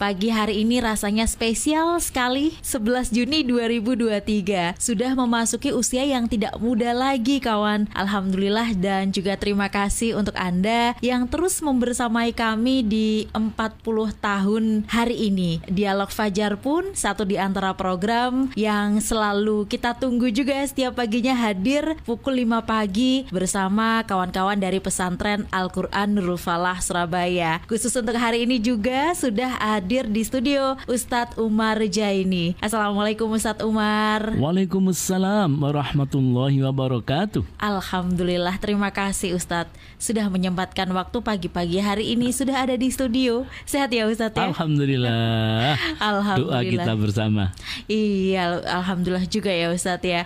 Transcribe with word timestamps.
Pagi 0.00 0.32
hari 0.32 0.64
ini 0.64 0.80
rasanya 0.80 1.28
spesial 1.28 2.00
sekali. 2.00 2.56
11 2.64 3.12
Juni 3.12 3.44
2023 3.44 4.80
Sudah 4.80 5.12
memasuki 5.12 5.76
usia 5.76 6.08
yang 6.08 6.24
tidak 6.24 6.56
muda 6.56 6.96
lagi 6.96 7.36
kawan. 7.36 7.84
Alhamdulillah 7.92 8.72
dan 8.80 9.12
juga 9.12 9.36
terima 9.36 9.68
kasih 9.68 10.16
untuk 10.16 10.32
Anda 10.40 10.96
Yang 11.04 11.36
terus 11.36 11.60
membersamai 11.60 12.32
kami 12.32 12.80
di 12.80 13.28
40 13.36 14.16
tahun 14.24 14.88
hari 14.88 15.28
ini. 15.28 15.60
Dialog 15.68 16.08
Fajar 16.08 16.56
pun 16.56 16.96
satu 16.96 17.28
di 17.28 17.36
antara 17.36 17.76
program 17.76 18.48
yang 18.56 19.04
selalu 19.04 19.68
kita 19.68 20.00
tunggu 20.00 20.32
juga 20.32 20.64
setiap 20.64 20.96
paginya 20.96 21.36
hadir 21.36 22.00
pukul 22.08 22.40
5 22.40 22.64
pagi 22.64 23.28
Bersama 23.28 24.00
kawan-kawan 24.08 24.56
dari 24.56 24.80
pesantren 24.80 25.44
Al-Quran 25.52 26.16
Nurul 26.16 26.40
Surabaya. 26.80 27.60
Khusus 27.68 27.92
untuk 27.92 28.16
hari 28.16 28.48
ini 28.48 28.56
juga 28.64 29.12
sudah 29.12 29.60
ada 29.60 29.89
hadir 29.90 30.06
di 30.06 30.22
studio 30.22 30.78
Ustadz 30.86 31.34
Umar 31.34 31.74
Jaini. 31.90 32.54
Assalamualaikum 32.62 33.26
Ustadz 33.34 33.66
Umar. 33.66 34.38
Waalaikumsalam 34.38 35.50
warahmatullahi 35.50 36.62
wabarakatuh. 36.62 37.42
Alhamdulillah, 37.58 38.54
terima 38.62 38.94
kasih 38.94 39.34
Ustadz 39.34 39.74
sudah 39.98 40.30
menyempatkan 40.30 40.86
waktu 40.94 41.18
pagi-pagi 41.26 41.82
hari 41.82 42.14
ini 42.14 42.30
sudah 42.30 42.70
ada 42.70 42.78
di 42.78 42.86
studio. 42.86 43.50
Sehat 43.66 43.90
ya 43.90 44.06
Ustadz 44.06 44.38
ya? 44.38 44.54
Alhamdulillah. 44.54 45.74
Alhamdulillah. 45.98 46.62
Doa 46.62 46.70
kita 46.70 46.92
bersama. 46.94 47.44
Iya, 47.90 48.62
alhamdulillah 48.62 49.26
juga 49.26 49.50
ya 49.50 49.74
Ustadz 49.74 50.06
ya. 50.06 50.22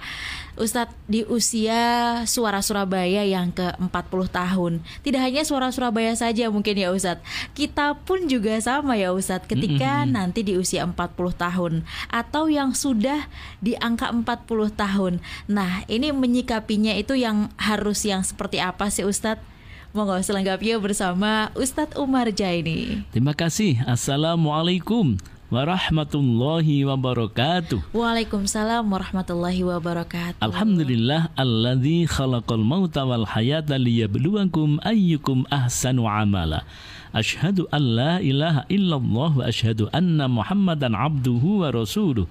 Ustadz 0.55 0.95
di 1.11 1.27
usia 1.27 2.23
Suara 2.31 2.63
Surabaya 2.63 3.27
yang 3.27 3.51
ke-40 3.51 4.23
tahun. 4.31 4.73
Tidak 5.03 5.19
hanya 5.19 5.43
Suara 5.43 5.75
Surabaya 5.75 6.15
saja 6.15 6.47
mungkin 6.47 6.79
ya 6.79 6.95
Ustadz. 6.95 7.27
Kita 7.59 7.99
pun 8.07 8.31
juga 8.31 8.55
sama 8.63 8.95
ya 8.95 9.11
Ustadz 9.11 9.51
ketika 9.51 10.03
mm 10.03 10.07
-hmm. 10.07 10.15
nanti 10.15 10.41
di 10.47 10.55
usia 10.55 10.87
40 10.87 10.95
tahun 11.35 11.73
atau 12.07 12.47
yang 12.47 12.71
sudah 12.71 13.27
di 13.59 13.75
angka 13.83 14.15
40 14.15 14.47
tahun. 14.79 15.13
Nah, 15.51 15.83
ini 15.91 16.15
menyikapinya 16.15 16.95
itu 16.95 17.19
yang 17.19 17.51
harus 17.59 18.07
yang 18.07 18.23
seperti 18.23 18.63
apa 18.63 18.87
sih 18.95 19.03
Ustadz? 19.03 19.43
Monggo 19.95 20.19
selengkapnya 20.19 20.79
bersama 20.83 21.55
Ustadz 21.55 21.95
Umar 21.95 22.27
Jaini. 22.35 23.07
Terima 23.15 23.31
kasih. 23.31 23.79
Assalamualaikum 23.87 25.34
warahmatullahi 25.55 26.83
wabarakatuh. 26.83 27.95
Waalaikumsalam 27.95 28.91
warahmatullahi 28.91 29.63
wabarakatuh. 29.63 30.43
Alhamdulillah 30.43 31.31
alladzi 31.39 32.11
khalaqal 32.11 32.67
mauta 32.67 33.07
wal 33.07 33.23
hayata 33.23 33.79
liyabluwakum 33.79 34.83
ayyukum 34.83 35.47
ahsanu 35.55 36.11
amala. 36.11 36.67
Ashhadu 37.15 37.71
an 37.71 37.83
la 37.95 38.15
ilaha 38.19 38.67
illallah 38.67 39.31
wa 39.31 39.47
ashhadu 39.47 39.87
anna 39.95 40.27
Muhammadan 40.27 40.99
abduhu 40.99 41.63
wa 41.63 41.71
rasuluh. 41.71 42.27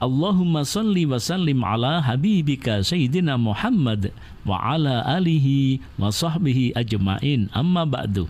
Allahumma 0.00 0.64
salli 0.64 1.04
wa 1.04 1.20
sallim 1.20 1.60
ala 1.60 2.00
habibika 2.04 2.80
Sayyidina 2.80 3.36
Muhammad 3.36 4.12
wa 4.48 4.56
ala 4.60 5.04
alihi 5.04 5.80
wa 6.00 6.08
sahbihi 6.08 6.72
ajma'in 6.72 7.52
amma 7.52 7.84
ba'du. 7.84 8.28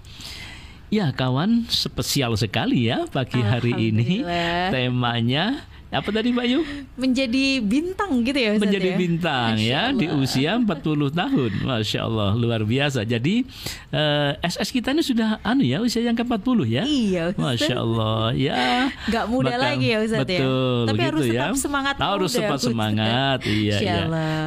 Ya 0.87 1.11
kawan, 1.11 1.67
spesial 1.67 2.39
sekali 2.39 2.87
ya 2.87 3.11
pagi 3.11 3.43
hari 3.43 3.91
ini. 3.91 4.23
Temanya 4.71 5.67
apa 5.87 6.11
tadi 6.11 6.35
Mbak 6.35 6.47
Yu? 6.51 6.61
Menjadi 6.99 7.63
bintang 7.63 8.23
gitu 8.27 8.35
ya 8.35 8.59
Ustaz 8.59 8.67
Menjadi 8.67 8.91
ya? 8.91 8.97
bintang 8.99 9.55
ya 9.59 9.83
di 9.95 10.07
usia 10.11 10.59
40 10.59 10.67
tahun. 11.15 11.53
Masya 11.63 12.01
Allah 12.03 12.31
luar 12.35 12.67
biasa. 12.67 13.07
Jadi 13.07 13.47
eh, 13.91 14.31
SS 14.43 14.75
kita 14.75 14.91
ini 14.95 15.07
sudah 15.07 15.39
anu 15.47 15.63
ya 15.63 15.79
usia 15.79 16.03
yang 16.03 16.19
ke-40 16.19 16.59
ya. 16.67 16.85
Iya 16.87 17.23
Ustaz. 17.31 17.43
Masya 17.43 17.77
Allah 17.79 18.27
ya. 18.35 18.91
Gak 19.11 19.27
muda 19.31 19.55
bakal, 19.55 19.63
lagi 19.63 19.87
ya 19.91 19.99
Ustaz 20.03 20.21
betul, 20.27 20.39
ya. 20.39 20.87
Tapi 20.87 20.99
gitu 20.99 21.09
harus 21.11 21.25
ya. 21.27 21.33
tetap 21.35 21.59
semangat 21.59 21.95
nah, 21.99 22.09
Harus 22.15 22.31
tetap 22.35 22.59
semangat. 22.63 23.39
Iya 23.47 23.77
ya. 23.83 23.99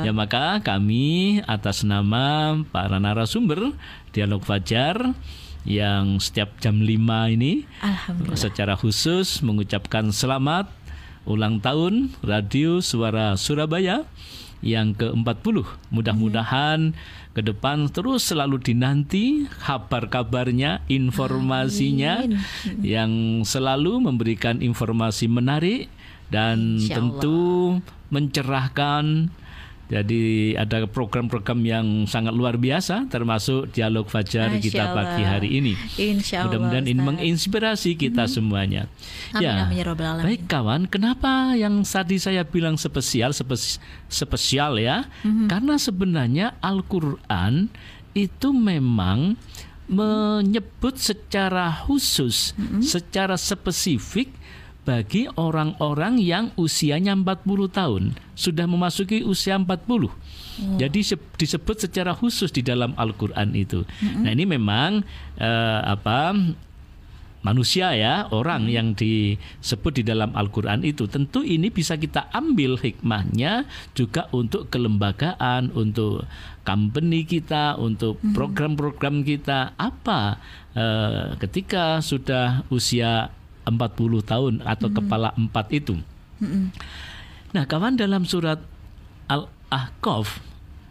Ya 0.07 0.11
maka 0.11 0.59
kami 0.59 1.39
atas 1.47 1.87
nama 1.87 2.55
para 2.67 2.99
narasumber 2.99 3.71
Dialog 4.11 4.43
Fajar 4.43 5.15
yang 5.67 6.23
setiap 6.23 6.55
jam 6.63 6.79
5 6.79 7.35
ini 7.35 7.67
secara 8.35 8.79
khusus 8.79 9.43
mengucapkan 9.43 10.11
selamat 10.15 10.71
ulang 11.27 11.59
tahun 11.59 12.15
Radio 12.23 12.79
Suara 12.79 13.35
Surabaya 13.35 14.07
yang 14.59 14.91
ke-40. 14.95 15.63
Mudah-mudahan 15.91 16.91
ke 17.31 17.41
depan 17.43 17.87
terus 17.87 18.27
selalu 18.27 18.59
dinanti 18.59 19.47
kabar-kabarnya, 19.63 20.83
informasinya 20.91 22.27
Amin. 22.27 22.39
yang 22.83 23.11
selalu 23.47 24.03
memberikan 24.03 24.59
informasi 24.59 25.31
menarik 25.31 25.87
dan 26.27 26.77
tentu 26.81 27.79
mencerahkan 28.09 29.31
jadi 29.89 30.53
ada 30.53 30.85
program-program 30.85 31.59
yang 31.65 31.85
sangat 32.05 32.37
luar 32.37 32.61
biasa 32.61 33.09
termasuk 33.09 33.73
dialog 33.73 34.05
fajar 34.05 34.53
Masya 34.53 34.61
kita 34.61 34.83
pagi 34.93 35.25
hari 35.25 35.49
ini. 35.57 35.73
Mudah-mudahan 36.45 36.85
ini 36.85 37.01
menginspirasi 37.01 37.97
kita 37.97 38.29
hmm. 38.29 38.31
semuanya. 38.31 38.85
Amin, 39.33 39.41
ya. 39.49 39.53
Amin, 39.65 39.81
ya 39.81 39.85
baik 40.21 40.45
kawan, 40.45 40.85
kenapa 40.85 41.57
yang 41.57 41.81
tadi 41.81 42.21
saya 42.21 42.45
bilang 42.45 42.77
spesial 42.77 43.33
spes 43.33 43.81
spesial 44.13 44.77
ya? 44.77 45.09
Hmm. 45.25 45.49
Karena 45.49 45.81
sebenarnya 45.81 46.61
Al-Qur'an 46.61 47.73
itu 48.13 48.53
memang 48.53 49.41
menyebut 49.89 51.01
secara 51.01 51.73
khusus, 51.89 52.53
hmm. 52.53 52.85
secara 52.85 53.33
spesifik 53.41 54.29
bagi 54.87 55.29
orang-orang 55.37 56.17
yang 56.17 56.49
usianya 56.57 57.13
40 57.13 57.69
tahun, 57.69 58.03
sudah 58.33 58.65
memasuki 58.65 59.21
usia 59.21 59.59
40. 59.59 59.69
Oh. 59.85 60.09
Jadi 60.79 60.99
disebut 61.37 61.77
secara 61.77 62.15
khusus 62.15 62.49
di 62.49 62.65
dalam 62.65 62.97
Al-Qur'an 62.97 63.53
itu. 63.53 63.85
Mm-hmm. 63.85 64.21
Nah, 64.23 64.31
ini 64.33 64.45
memang 64.49 64.91
uh, 65.37 65.81
apa 65.85 66.33
manusia 67.39 67.95
ya, 67.95 68.27
orang 68.35 68.67
yang 68.67 68.91
disebut 68.95 70.01
di 70.01 70.03
dalam 70.03 70.35
Al-Qur'an 70.35 70.83
itu. 70.83 71.07
Tentu 71.07 71.43
ini 71.43 71.71
bisa 71.71 71.95
kita 71.95 72.27
ambil 72.35 72.75
hikmahnya 72.75 73.63
juga 73.95 74.27
untuk 74.35 74.67
kelembagaan, 74.67 75.71
untuk 75.75 76.27
company 76.67 77.23
kita, 77.23 77.79
untuk 77.79 78.19
program-program 78.35 79.23
kita 79.23 79.73
apa 79.79 80.37
uh, 80.75 81.39
ketika 81.39 82.03
sudah 82.03 82.67
usia 82.67 83.31
40 83.67 84.23
tahun 84.23 84.53
atau 84.63 84.87
mm 84.87 84.93
-hmm. 84.93 84.97
kepala 84.97 85.29
empat 85.35 85.67
itu. 85.75 85.95
Mm 86.39 86.47
-hmm. 86.47 86.65
Nah, 87.49 87.63
kawan 87.65 87.97
dalam 87.97 88.29
surat 88.29 88.61
Al-Ahqaf 89.25 90.41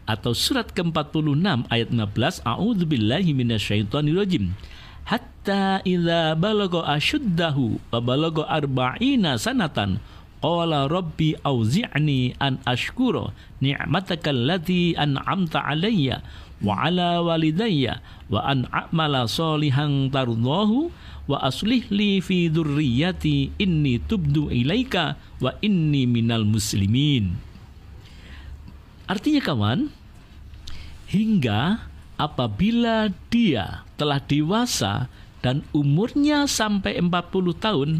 atau 0.08 0.32
surat 0.32 0.72
ke-46 0.72 1.68
ayat 1.68 1.88
15 1.92 2.42
A'udzubillahi 2.42 3.30
minasyaitonirrajim 3.36 4.56
hatta 5.04 5.84
idza 5.84 6.32
balagha 6.36 6.84
ashuddahu 6.96 7.76
wa 7.92 7.98
balagha 8.00 8.48
arba'ina 8.48 9.36
sanatan 9.36 10.00
qala 10.40 10.88
rabbi 10.88 11.36
auzi'ni 11.44 12.36
an 12.40 12.56
ashkura 12.64 13.32
ni'mataka 13.60 14.32
allati 14.32 14.96
an'amta 14.96 15.64
alayya 15.64 16.24
wa 16.64 16.88
ala 16.88 17.24
walidayya 17.24 18.00
wa 18.32 18.44
an 18.44 18.68
a'mala 18.68 19.24
solihan 19.28 20.12
tardahu 20.12 20.92
wa 21.28 21.44
aslih 21.44 21.84
li 21.92 22.24
fi 22.24 22.48
dzurriyyati 22.48 23.60
inni 23.60 24.00
tubdu 24.00 24.48
ilaika 24.48 25.20
wa 25.44 25.52
inni 25.60 26.08
minal 26.08 26.48
muslimin. 26.48 27.36
Artinya 29.04 29.40
kawan, 29.44 29.92
hingga 31.12 31.84
apabila 32.16 33.12
dia 33.28 33.84
telah 34.00 34.20
dewasa 34.24 35.12
dan 35.44 35.64
umurnya 35.76 36.48
sampai 36.48 36.96
40 36.96 37.52
tahun, 37.56 37.90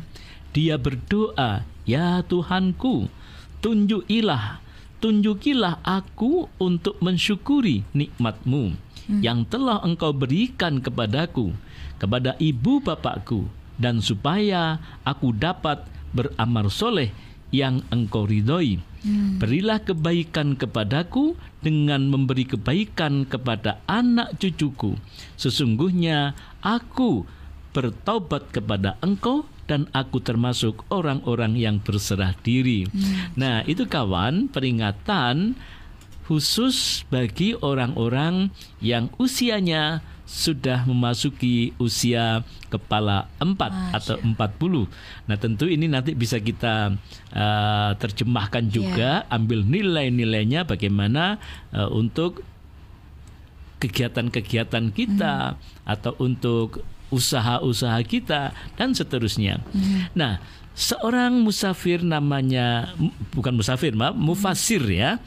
dia 0.57 0.81
berdoa, 0.81 1.69
"Ya 1.85 2.25
Tuhanku, 2.25 3.13
tunjukilah, 3.61 4.61
tunjukilah 4.99 5.81
aku 5.85 6.51
untuk 6.59 6.99
mensyukuri 6.99 7.87
nikmatmu 7.95 8.75
hmm. 8.75 9.21
yang 9.23 9.47
telah 9.47 9.81
engkau 9.85 10.11
berikan 10.13 10.83
kepadaku 10.83 11.55
kepada 11.99 12.39
ibu 12.39 12.81
bapakku 12.81 13.51
dan 13.79 14.03
supaya 14.03 14.83
aku 15.07 15.35
dapat 15.35 15.85
beramal 16.15 16.73
soleh 16.73 17.13
yang 17.55 17.81
engkau 17.93 18.29
ridhoi. 18.29 18.81
Hmm. 18.99 19.39
Berilah 19.39 19.79
kebaikan 19.79 20.59
kepadaku 20.59 21.39
dengan 21.63 22.11
memberi 22.11 22.45
kebaikan 22.45 23.25
kepada 23.25 23.79
anak 23.87 24.35
cucuku. 24.43 24.99
Sesungguhnya 25.39 26.35
aku 26.61 27.23
bertaubat 27.71 28.51
kepada 28.51 28.99
engkau 28.99 29.47
dan 29.71 29.87
aku 29.95 30.19
termasuk 30.19 30.83
orang-orang 30.89 31.55
yang 31.55 31.77
berserah 31.79 32.33
diri. 32.41 32.89
Nah, 33.37 33.63
itu 33.69 33.85
kawan 33.85 34.49
peringatan 34.49 35.55
khusus 36.25 37.05
bagi 37.13 37.55
orang-orang 37.61 38.53
yang 38.81 39.13
usianya 39.21 40.01
sudah 40.29 40.85
memasuki 40.85 41.73
usia 41.81 42.45
kepala 42.69 43.33
empat 43.41 43.73
atau 43.97 44.21
empat 44.21 44.61
puluh. 44.61 44.85
Nah 45.25 45.41
tentu 45.41 45.65
ini 45.65 45.89
nanti 45.89 46.13
bisa 46.13 46.37
kita 46.37 46.93
uh, 47.33 47.91
terjemahkan 47.97 48.69
juga, 48.69 49.25
ambil 49.33 49.65
nilai-nilainya 49.65 50.69
bagaimana 50.69 51.41
uh, 51.73 51.89
untuk 51.89 52.45
kegiatan-kegiatan 53.81 54.93
kita 54.93 55.57
atau 55.89 56.13
untuk 56.21 56.85
usaha-usaha 57.09 57.97
kita 58.05 58.53
dan 58.77 58.93
seterusnya. 58.93 59.65
Nah 60.13 60.45
seorang 60.79 61.41
musafir 61.43 62.05
namanya 62.05 62.93
bukan 63.35 63.51
musafir 63.57 63.99
maaf 63.99 64.15
mufasir 64.15 64.79
ya 64.87 65.19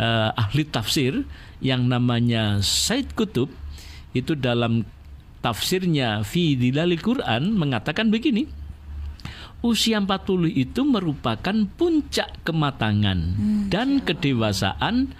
eh, 0.00 0.30
ahli 0.32 0.64
tafsir 0.64 1.28
yang 1.60 1.84
namanya 1.84 2.64
Said 2.64 3.12
Kutub 3.12 3.52
itu 4.14 4.38
dalam 4.38 4.86
tafsirnya 5.44 6.24
fi 6.24 6.56
dilalil 6.56 7.02
Quran 7.02 7.52
mengatakan 7.52 8.08
begini 8.08 8.48
usia 9.60 10.00
40 10.00 10.48
itu 10.54 10.80
merupakan 10.86 11.56
puncak 11.76 12.40
kematangan 12.46 13.36
dan 13.68 14.00
kedewasaan 14.00 15.12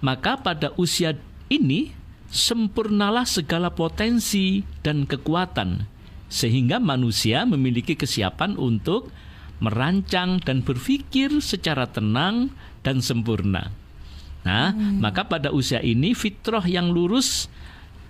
maka 0.00 0.40
pada 0.40 0.72
usia 0.80 1.16
ini 1.52 1.92
sempurnalah 2.32 3.28
segala 3.28 3.72
potensi 3.72 4.64
dan 4.80 5.04
kekuatan 5.04 5.84
sehingga 6.30 6.78
manusia 6.78 7.42
memiliki 7.44 7.98
kesiapan 7.98 8.54
untuk 8.56 9.12
merancang 9.60 10.40
dan 10.40 10.64
berpikir 10.64 11.42
secara 11.44 11.84
tenang 11.84 12.48
dan 12.80 13.04
sempurna. 13.04 13.68
Nah, 14.40 14.72
maka 14.72 15.28
pada 15.28 15.52
usia 15.52 15.84
ini 15.84 16.16
fitrah 16.16 16.64
yang 16.64 16.88
lurus 16.88 17.52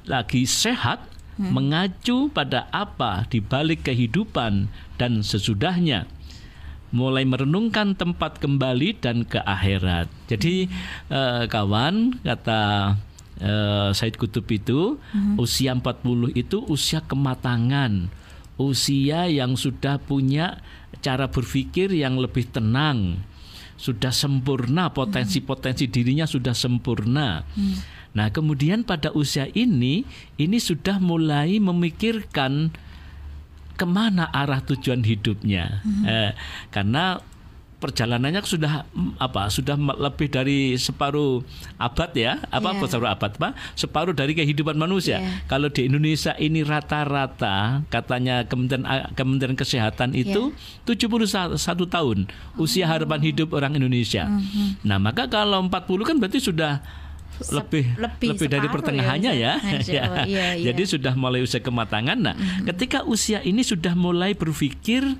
lagi 0.06 0.46
sehat 0.46 1.10
mengacu 1.40 2.28
pada 2.28 2.68
apa 2.68 3.24
di 3.32 3.40
balik 3.40 3.88
kehidupan 3.88 4.68
dan 5.00 5.24
sesudahnya. 5.24 6.04
Mulai 6.90 7.22
merenungkan 7.24 7.94
tempat 7.94 8.42
kembali 8.42 8.98
dan 8.98 9.22
ke 9.24 9.38
akhirat. 9.40 10.10
Jadi 10.26 10.68
eh, 11.08 11.44
kawan 11.46 12.20
kata 12.20 12.60
eh, 13.40 13.88
Said 13.96 14.18
Kutub 14.20 14.44
itu 14.50 14.98
usia 15.40 15.72
40 15.72 16.34
itu 16.34 16.66
usia 16.66 17.00
kematangan, 17.00 18.10
usia 18.58 19.30
yang 19.30 19.54
sudah 19.54 20.02
punya 20.02 20.60
cara 21.00 21.30
berpikir 21.30 21.94
yang 21.94 22.18
lebih 22.18 22.50
tenang, 22.50 23.22
sudah 23.80 24.12
sempurna 24.12 24.92
potensi-potensi 24.92 25.88
dirinya 25.88 26.28
sudah 26.28 26.52
sempurna. 26.52 27.48
Nah, 28.12 28.28
kemudian 28.28 28.84
pada 28.84 29.08
usia 29.16 29.48
ini 29.56 30.04
ini 30.36 30.58
sudah 30.60 31.00
mulai 31.00 31.56
memikirkan 31.56 32.74
ke 33.80 33.86
mana 33.88 34.28
arah 34.28 34.60
tujuan 34.60 35.00
hidupnya, 35.00 35.80
Eh, 36.04 36.36
karena 36.68 37.16
perjalanannya 37.80 38.44
sudah 38.44 38.84
mm, 38.92 39.16
apa 39.16 39.48
sudah 39.48 39.74
lebih 39.74 40.28
dari 40.28 40.76
separuh 40.76 41.40
abad 41.80 42.10
ya 42.12 42.32
apa 42.52 42.76
Iya. 42.76 42.86
separuh 42.86 43.10
abad 43.10 43.30
apa 43.40 43.48
separuh 43.74 44.14
dari 44.14 44.36
kehidupan 44.36 44.76
manusia. 44.76 45.18
Iya. 45.18 45.48
kalau 45.48 45.72
di 45.72 45.88
Indonesia 45.88 46.36
ini 46.36 46.60
rata-rata 46.60 47.80
katanya 47.88 48.44
Kementerian 48.44 48.84
Kementerian 49.16 49.56
Kesehatan 49.56 50.12
itu 50.12 50.52
71 50.84 51.56
tahun 51.88 52.28
usia 52.54 52.84
harapan 52.84 53.20
hidup 53.24 53.56
orang 53.56 53.74
Indonesia. 53.74 54.28
Nah 54.84 55.00
maka 55.00 55.24
kalau 55.26 55.64
40 55.64 55.72
kan 56.04 56.16
berarti 56.20 56.38
sudah 56.38 56.84
lebih 57.48 57.96
lebih 57.96 58.36
lebih 58.36 58.48
dari 58.52 58.68
separuh 58.68 58.74
pertengahannya 58.76 59.32
ya, 59.32 59.52
ya, 59.64 59.80
Ya. 59.88 60.04
Iya, 60.28 60.46
iya. 60.60 60.64
jadi 60.68 60.82
sudah 60.84 61.16
mulai 61.16 61.40
usia 61.40 61.64
kematangan. 61.64 62.18
Nah 62.20 62.36
ketika 62.68 63.00
usia 63.08 63.40
ini 63.40 63.64
sudah 63.64 63.96
mulai 63.96 64.36
berpikir 64.36 65.16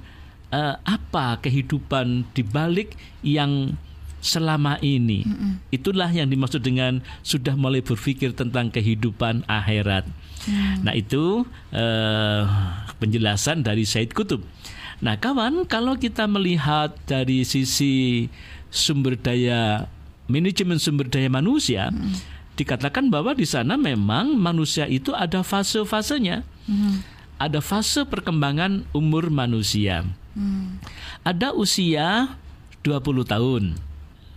eh, 0.50 0.76
apa 0.82 1.38
kehidupan 1.41 2.31
di 2.35 2.43
balik 2.43 2.94
yang 3.23 3.75
selama 4.20 4.76
ini? 4.85 5.25
Itulah 5.73 6.12
yang 6.12 6.29
dimaksud 6.29 6.61
dengan 6.61 7.00
sudah 7.25 7.56
mulai 7.56 7.81
berpikir 7.81 8.37
tentang 8.37 8.69
kehidupan 8.69 9.49
akhirat. 9.49 10.05
Nah 10.85 10.93
itu 10.97 11.44
eh, 11.73 12.43
penjelasan 13.00 13.64
dari 13.64 13.88
Said 13.88 14.12
Kutub. 14.12 14.44
Nah 15.00 15.17
kawan 15.17 15.64
kalau 15.64 15.97
kita 15.97 16.29
melihat 16.29 16.93
dari 17.08 17.49
sisi 17.49 18.29
sumber 18.69 19.17
daya 19.17 19.88
manajemen 20.29 20.76
sumber 20.76 21.08
daya 21.08 21.32
manusia 21.32 21.88
dikatakan 22.61 23.08
bahwa 23.08 23.32
di 23.32 23.49
sana 23.49 23.81
memang 23.81 24.37
manusia 24.37 24.85
itu 24.85 25.17
ada 25.17 25.41
fase-fasenya. 25.41 26.44
Ada 27.41 27.64
fase 27.64 28.05
perkembangan 28.05 28.85
umur 28.93 29.32
manusia 29.32 30.05
ada 31.26 31.52
usia 31.52 32.36
20 32.82 33.24
tahun. 33.26 33.64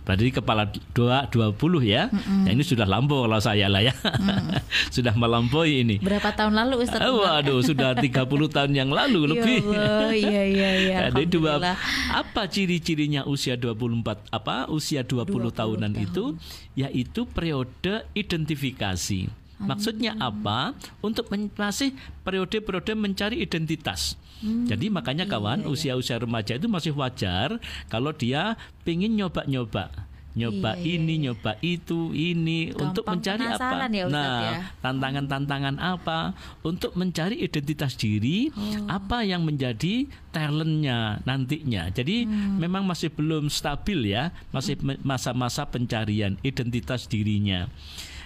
Berarti 0.04 0.36
kepala 0.36 0.68
dua 0.92 1.24
20 1.32 1.80
ya. 1.80 2.12
Ya 2.44 2.50
ini 2.52 2.60
sudah 2.60 2.84
lampau 2.84 3.24
kalau 3.24 3.40
saya 3.40 3.72
lah 3.72 3.80
ya. 3.80 3.96
sudah 4.94 5.16
melampaui 5.16 5.80
ini. 5.80 5.96
Berapa 5.96 6.28
tahun 6.36 6.52
lalu 6.60 6.84
Ustaz? 6.84 7.00
Oh, 7.08 7.24
waduh, 7.24 7.64
sudah 7.64 7.96
30 7.96 8.12
tahun 8.52 8.72
yang 8.76 8.92
lalu 8.92 9.32
lebih. 9.32 9.64
Ya 9.64 9.80
Allah, 9.80 10.12
iya 10.12 10.42
iya 10.44 10.70
iya. 10.76 10.96
Jadi 11.08 11.24
dua 11.32 11.56
apa 12.12 12.42
ciri-cirinya 12.52 13.24
usia 13.24 13.56
24 13.56 14.28
apa 14.28 14.68
usia 14.68 15.08
20, 15.08 15.24
20 15.24 15.56
tahunan 15.56 15.92
tahun. 15.96 16.04
itu 16.04 16.24
yaitu 16.76 17.24
periode 17.24 18.04
identifikasi. 18.12 19.43
Maksudnya 19.58 20.18
apa? 20.18 20.74
Untuk 20.98 21.30
masih 21.54 21.94
periode-periode 22.26 22.92
mencari 22.94 23.40
identitas. 23.40 24.18
Jadi 24.44 24.92
makanya 24.92 25.24
kawan 25.24 25.64
usia-usia 25.64 26.20
remaja 26.20 26.60
itu 26.60 26.68
masih 26.68 26.92
wajar 26.92 27.56
kalau 27.88 28.12
dia 28.12 28.60
pengen 28.84 29.16
nyoba-nyoba. 29.16 29.88
Nyoba 30.34 30.74
Iya, 30.74 30.82
iya, 30.82 30.94
ini, 30.98 31.14
nyoba 31.22 31.54
itu, 31.62 32.10
ini. 32.10 32.74
Untuk 32.74 33.06
Gampang 33.06 33.22
mencari 33.22 33.44
apa? 33.46 33.86
ya, 33.86 34.04
Ustadz, 34.10 34.18
nah, 34.18 34.42
ya. 34.42 34.58
tantangan-tantangan 34.82 35.76
apa? 35.78 36.18
Untuk 36.66 36.98
mencari 36.98 37.38
identitas 37.38 37.94
diri 37.94 38.50
apa 38.90 39.22
yang 39.22 39.46
menjadi 39.46 40.10
talentnya 40.34 41.22
nantinya. 41.22 41.86
Jadi 41.94 42.26
memang 42.58 42.82
masih 42.82 43.14
belum 43.14 43.46
stabil 43.46 44.10
ya 44.10 44.34
masih 44.50 44.74
me- 44.82 44.98
masa-masa 45.06 45.70
pencarian 45.70 46.34
identitas 46.42 47.06
dirinya 47.06 47.70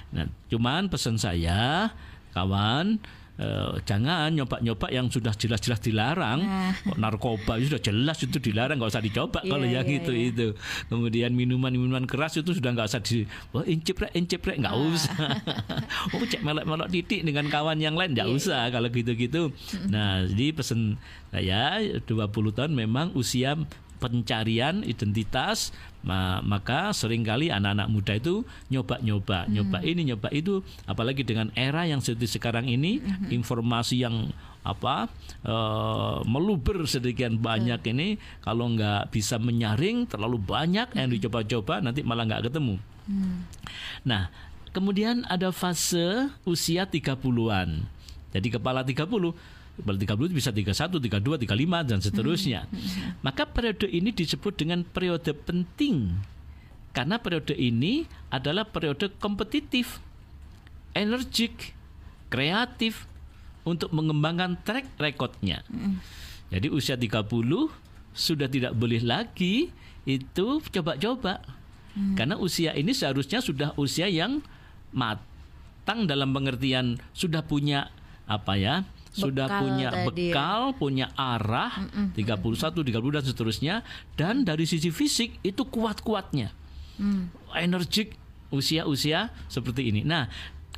nah 0.08 0.26
cuman 0.46 0.86
pesan 0.86 1.16
saya 1.16 1.92
kawan 2.32 2.96
eh, 3.36 3.72
jangan 3.84 4.32
nyoba-nyoba 4.32 4.88
yang 4.88 5.06
sudah 5.06 5.30
jelas-jelas 5.30 5.78
dilarang 5.78 6.40
Nah. 6.42 6.72
Narkoba 6.96 7.54
itu 7.56 7.70
sudah 7.70 7.82
jelas 7.82 8.18
itu 8.18 8.38
dilarang 8.38 8.76
nggak 8.76 8.90
usah 8.90 8.98
dicoba 9.00 9.38
Iya, 9.40 9.48
kalau 9.48 9.62
yang 9.64 9.84
iya, 9.84 9.98
itu 10.00 10.10
iya. 10.10 10.28
itu 10.32 10.46
kemudian 10.86 11.30
minuman-minuman 11.30 12.02
keras 12.02 12.34
itu 12.34 12.50
sudah 12.50 12.72
nggak 12.72 12.88
usah 12.88 12.98
di 12.98 13.22
wah 13.52 13.62
incip 13.62 14.00
rek 14.00 14.12
incip 14.12 14.42
rek 14.42 14.58
nggak 14.58 14.74
Ah. 14.74 14.82
usah 14.82 15.16
oh 16.16 16.24
cek 16.24 16.42
melok-melok 16.42 16.88
titik 16.88 17.20
dengan 17.22 17.46
kawan 17.46 17.78
yang 17.78 17.94
lain 17.94 18.16
nggak 18.16 18.26
Iya, 18.26 18.34
usah 18.34 18.62
kalau 18.72 18.88
gitu-gitu 18.88 19.52
nah 19.86 20.24
jadi 20.24 20.50
pesen 20.50 20.96
saya 21.30 21.78
20 22.02 22.08
tahun 22.50 22.72
memang 22.72 23.12
usia 23.14 23.54
pencarian 23.98 24.82
identitas 24.82 25.74
ma- 26.08 26.40
maka 26.40 26.96
sering 26.96 27.20
kali 27.20 27.52
anak-anak 27.52 27.88
muda 27.92 28.16
itu 28.16 28.40
nyoba-nyoba 28.72 29.44
nyoba 29.52 29.78
ini 29.84 30.08
nyoba 30.08 30.32
itu. 30.32 30.64
Apalagi 30.88 31.20
dengan 31.20 31.52
era 31.52 31.84
yang 31.84 32.00
seperti 32.00 32.40
sekarang 32.40 32.64
ini 32.64 33.04
informasi 33.28 34.00
yang 34.00 34.32
apa 34.64 35.08
eh, 35.44 36.18
meluber 36.24 36.84
sedemikian 36.84 37.36
banyak 37.36 37.80
ini 37.92 38.16
kalau 38.40 38.68
nggak 38.72 39.12
bisa 39.12 39.36
menyaring 39.36 40.08
terlalu 40.08 40.40
banyak 40.40 40.88
yang 40.96 41.08
dicoba-coba 41.08 41.84
nanti 41.84 42.00
malah 42.00 42.24
nggak 42.24 42.48
ketemu. 42.48 42.80
Nah, 44.04 44.28
kemudian 44.72 45.24
ada 45.28 45.48
fase 45.48 46.28
usia 46.44 46.84
30-an. 46.84 47.84
Jadi 48.28 48.48
kepala 48.52 48.84
30, 48.84 49.08
kepala 49.08 49.32
30 49.78 50.35
bisa 50.35 50.50
31, 50.50 50.99
32, 50.99 51.47
35 51.47 51.88
dan 51.88 51.99
seterusnya. 52.02 52.61
Maka 53.23 53.47
periode 53.47 53.87
ini 53.87 54.11
disebut 54.11 54.58
dengan 54.58 54.82
periode 54.82 55.30
penting. 55.35 56.18
Karena 56.90 57.20
periode 57.23 57.54
ini 57.54 58.08
adalah 58.32 58.66
periode 58.66 59.14
kompetitif, 59.23 60.02
energik, 60.97 61.76
kreatif 62.32 63.06
untuk 63.62 63.92
mengembangkan 63.94 64.58
track 64.66 64.99
recordnya. 64.99 65.62
Jadi 66.49 66.73
usia 66.73 66.97
30 66.97 67.28
sudah 68.16 68.49
tidak 68.49 68.73
boleh 68.75 69.04
lagi 69.04 69.70
itu 70.08 70.47
coba-coba. 70.58 71.44
Karena 72.14 72.38
usia 72.38 72.75
ini 72.78 72.94
seharusnya 72.94 73.42
sudah 73.42 73.75
usia 73.75 74.06
yang 74.06 74.38
matang 74.94 76.06
dalam 76.06 76.30
pengertian 76.30 76.97
sudah 77.11 77.42
punya 77.42 77.90
apa 78.28 78.54
ya 78.61 78.75
sudah 79.12 79.46
Bekal 79.48 79.60
punya 79.64 79.88
tadi 79.88 80.06
bekal, 80.30 80.60
punya 80.76 81.06
arah 81.16 81.72
31, 82.14 82.14
30 82.84 83.14
dan 83.14 83.24
seterusnya 83.24 83.74
dan 84.14 84.44
dari 84.44 84.68
sisi 84.68 84.92
fisik 84.92 85.40
itu 85.42 85.62
kuat-kuatnya. 85.68 86.52
Hmm. 86.98 87.32
Energik 87.56 88.18
usia-usia 88.50 89.32
seperti 89.46 89.92
ini. 89.92 90.00
Nah, 90.04 90.28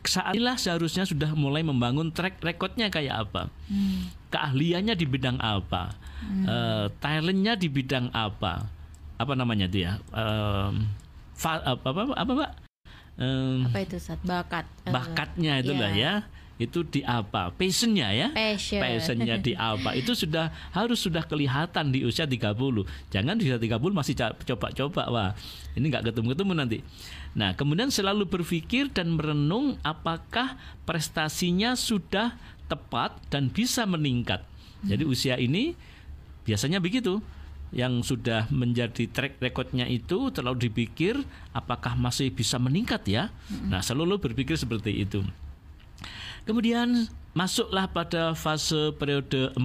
saat 0.05 0.33
inilah 0.33 0.57
seharusnya 0.57 1.05
sudah 1.05 1.33
mulai 1.37 1.61
membangun 1.61 2.11
track 2.11 2.41
recordnya 2.41 2.89
kayak 2.89 3.29
apa. 3.29 3.53
Hmm. 3.69 4.09
Keahliannya 4.31 4.95
di 4.95 5.07
bidang 5.07 5.39
apa. 5.43 5.97
Eh, 6.21 6.87
talentnya 7.03 7.57
di 7.57 7.69
bidang 7.69 8.13
apa. 8.15 8.69
Apa 9.21 9.33
namanya 9.37 9.69
itu 9.69 9.85
ya? 9.85 10.01
Fa- 11.37 11.65
apa 11.65 11.89
apa 11.89 12.03
apa, 12.17 12.33
Pak? 12.47 12.51
Em, 13.21 13.69
Apa 13.69 13.79
itu 13.85 14.01
saat 14.01 14.21
bakat? 14.25 14.65
Eh, 14.89 14.93
bakatnya 14.93 15.61
itulah 15.61 15.93
iya. 15.93 16.25
ya 16.25 16.40
itu 16.61 16.85
di 16.85 17.01
apa 17.01 17.49
passionnya 17.57 18.13
ya. 18.13 18.29
Passion. 18.37 18.85
passionnya 18.85 19.41
di 19.41 19.57
apa 19.57 19.97
itu 19.97 20.13
sudah 20.13 20.53
harus 20.77 21.01
sudah 21.01 21.25
kelihatan 21.25 21.89
di 21.89 22.05
usia 22.05 22.29
30 22.29 22.53
jangan 23.09 23.35
di 23.41 23.49
usia 23.49 23.57
30 23.57 23.81
masih 23.97 24.15
coba-coba 24.21 25.03
wah. 25.09 25.31
Ini 25.73 25.89
nggak 25.89 26.13
ketemu-ketemu 26.13 26.53
nanti. 26.53 26.79
Nah 27.33 27.57
kemudian 27.57 27.89
selalu 27.89 28.29
berpikir 28.29 28.93
dan 28.93 29.17
merenung 29.17 29.81
apakah 29.81 30.61
prestasinya 30.85 31.73
sudah 31.73 32.37
tepat 32.69 33.17
dan 33.33 33.49
bisa 33.49 33.89
meningkat. 33.89 34.45
Jadi 34.85 35.09
usia 35.09 35.41
ini 35.41 35.73
biasanya 36.45 36.77
begitu. 36.77 37.25
Yang 37.71 38.11
sudah 38.11 38.51
menjadi 38.51 39.07
track 39.07 39.39
recordnya 39.39 39.87
itu 39.87 40.35
terlalu 40.35 40.67
dipikir 40.67 41.15
apakah 41.55 41.95
masih 41.95 42.35
bisa 42.35 42.59
meningkat 42.59 43.07
ya. 43.07 43.31
Nah 43.71 43.79
selalu 43.79 44.19
berpikir 44.19 44.59
seperti 44.59 45.07
itu 45.07 45.23
Kemudian 46.51 47.07
masuklah 47.31 47.87
pada 47.87 48.35
fase 48.35 48.91
periode 48.99 49.55
40 49.55 49.63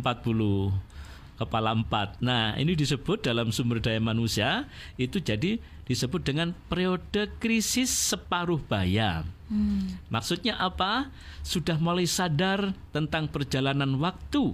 kepala 1.34 1.74
4. 1.74 2.22
Nah, 2.22 2.54
ini 2.62 2.78
disebut 2.78 3.26
dalam 3.26 3.50
sumber 3.50 3.82
daya 3.82 3.98
manusia 3.98 4.70
itu 4.94 5.18
jadi 5.18 5.58
disebut 5.90 6.22
dengan 6.22 6.54
periode 6.70 7.34
krisis 7.42 7.90
separuh 7.90 8.62
baya. 8.62 9.26
Hmm. 9.50 9.98
Maksudnya 10.14 10.62
apa? 10.62 11.10
Sudah 11.42 11.82
mulai 11.82 12.06
sadar 12.06 12.78
tentang 12.94 13.34
perjalanan 13.34 13.98
waktu. 13.98 14.54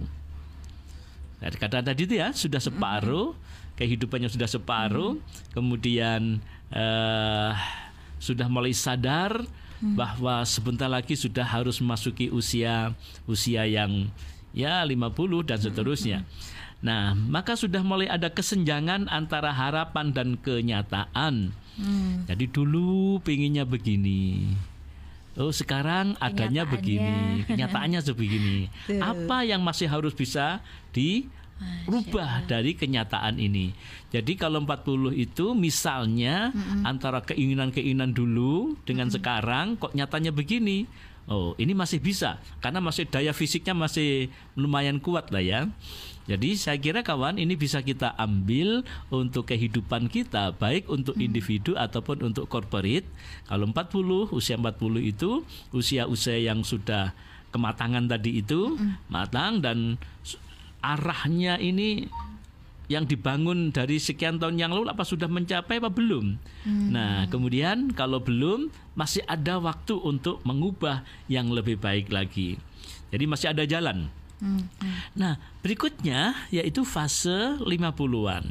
Nah, 1.36 1.52
kata 1.52 1.84
tadi 1.84 2.08
itu 2.08 2.16
ya 2.16 2.32
sudah 2.32 2.64
separuh, 2.64 3.36
kehidupannya 3.76 4.32
sudah 4.32 4.48
separuh, 4.48 5.20
kemudian 5.52 6.40
eh, 6.72 7.52
sudah 8.16 8.48
mulai 8.48 8.72
sadar 8.72 9.44
bahwa 9.82 10.46
sebentar 10.46 10.86
lagi 10.86 11.18
sudah 11.18 11.42
harus 11.42 11.82
memasuki 11.82 12.30
usia 12.30 12.94
usia 13.26 13.66
yang 13.66 14.06
ya 14.54 14.86
50 14.86 15.48
dan 15.48 15.58
seterusnya. 15.58 16.18
Nah, 16.82 17.14
maka 17.14 17.54
sudah 17.54 17.82
mulai 17.82 18.10
ada 18.10 18.30
kesenjangan 18.30 19.06
antara 19.06 19.54
harapan 19.54 20.10
dan 20.10 20.34
kenyataan. 20.38 21.54
Hmm. 21.78 22.26
Jadi 22.26 22.50
dulu 22.50 23.22
pinginnya 23.22 23.62
begini. 23.62 24.54
Oh 25.32 25.48
sekarang 25.48 26.12
adanya 26.20 26.68
begini, 26.68 27.48
kenyataannya 27.48 28.04
sebegini. 28.04 28.68
Apa 29.00 29.48
yang 29.48 29.64
masih 29.64 29.88
harus 29.88 30.12
bisa 30.12 30.60
dirubah 31.86 32.46
dari 32.48 32.76
kenyataan 32.76 33.38
ini? 33.38 33.74
Jadi 34.12 34.36
kalau 34.36 34.62
40 34.62 35.16
itu 35.16 35.56
misalnya 35.56 36.52
antara 36.84 37.24
keinginan-keinginan 37.24 38.12
dulu 38.12 38.76
dengan 38.84 39.08
sekarang 39.08 39.80
kok 39.80 39.96
nyatanya 39.96 40.30
begini. 40.34 40.84
Oh, 41.30 41.54
ini 41.54 41.70
masih 41.70 42.02
bisa 42.02 42.42
karena 42.58 42.82
masih 42.82 43.06
daya 43.06 43.30
fisiknya 43.30 43.78
masih 43.78 44.26
lumayan 44.58 44.98
kuat 44.98 45.30
lah 45.30 45.38
ya. 45.38 45.70
Jadi 46.26 46.54
saya 46.54 46.78
kira 46.78 47.02
kawan 47.02 47.38
ini 47.38 47.58
bisa 47.58 47.82
kita 47.82 48.14
ambil 48.14 48.86
untuk 49.10 49.50
kehidupan 49.50 50.06
kita 50.06 50.54
baik 50.54 50.86
untuk 50.86 51.18
individu 51.18 51.74
ataupun 51.74 52.26
untuk 52.30 52.46
corporate. 52.46 53.06
Kalau 53.50 53.66
40 53.70 54.30
usia 54.30 54.54
40 54.54 55.02
itu 55.02 55.42
usia-usia 55.74 56.38
yang 56.38 56.62
sudah 56.62 57.10
kematangan 57.50 58.06
tadi 58.06 58.38
itu 58.42 58.78
matang 59.10 59.58
dan 59.62 59.98
arahnya 60.82 61.56
ini 61.62 62.10
yang 62.90 63.08
dibangun 63.08 63.72
dari 63.72 63.96
sekian 63.96 64.36
tahun 64.36 64.60
yang 64.60 64.74
lalu 64.74 64.92
apa 64.92 65.06
sudah 65.06 65.30
mencapai 65.30 65.80
apa 65.80 65.88
belum? 65.88 66.36
Nah, 66.92 67.24
kemudian 67.32 67.94
kalau 67.96 68.20
belum 68.20 68.68
masih 68.92 69.24
ada 69.24 69.56
waktu 69.56 69.96
untuk 69.96 70.44
mengubah 70.44 71.00
yang 71.30 71.48
lebih 71.48 71.80
baik 71.80 72.12
lagi. 72.12 72.60
Jadi 73.08 73.24
masih 73.24 73.48
ada 73.54 73.64
jalan. 73.64 74.12
Hmm. 74.42 74.66
Nah, 75.16 75.38
berikutnya 75.62 76.34
yaitu 76.52 76.84
fase 76.84 77.56
50-an. 77.62 78.44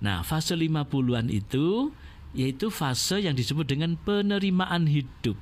Nah, 0.00 0.24
fase 0.24 0.56
50-an 0.56 1.28
itu 1.28 1.92
yaitu 2.32 2.72
fase 2.72 3.20
yang 3.20 3.36
disebut 3.36 3.68
dengan 3.68 4.00
penerimaan 4.00 4.88
hidup. 4.88 5.36